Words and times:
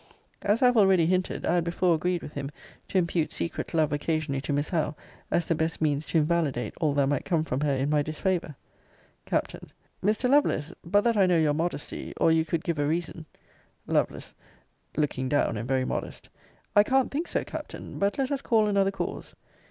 As 0.41 0.63
I 0.63 0.65
have 0.65 0.77
already 0.77 1.05
hinted, 1.05 1.45
I 1.45 1.53
had 1.53 1.63
before 1.63 1.93
agreed 1.93 2.23
with 2.23 2.33
him 2.33 2.49
to 2.87 2.97
impute 2.97 3.31
secret 3.31 3.71
love 3.71 3.93
occasionally 3.93 4.41
to 4.41 4.51
Miss 4.51 4.71
Howe, 4.71 4.95
as 5.29 5.47
the 5.47 5.53
best 5.53 5.79
means 5.79 6.05
to 6.07 6.17
invalidate 6.17 6.73
all 6.81 6.95
that 6.95 7.05
might 7.05 7.23
come 7.23 7.43
from 7.43 7.61
her 7.61 7.71
in 7.73 7.87
my 7.91 8.01
disfavour. 8.01 8.55
Capt. 9.27 9.55
Mr. 10.03 10.27
Lovelace, 10.27 10.73
but 10.83 11.01
that 11.03 11.17
I 11.17 11.27
know 11.27 11.37
your 11.37 11.53
modesty, 11.53 12.15
or 12.17 12.31
you 12.31 12.45
could 12.45 12.63
give 12.63 12.79
a 12.79 12.87
reason 12.87 13.27
Lovel. 13.85 14.19
Looking 14.97 15.29
down, 15.29 15.55
and 15.55 15.67
very 15.67 15.85
modest 15.85 16.29
I 16.75 16.81
can't 16.81 17.11
think 17.11 17.27
so, 17.27 17.43
Captain 17.43 17.99
but 17.99 18.17
let 18.17 18.31
us 18.31 18.41
call 18.41 18.67
another 18.67 18.89
cause. 18.89 19.35